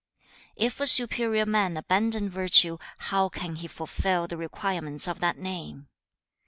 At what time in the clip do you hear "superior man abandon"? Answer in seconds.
0.87-2.27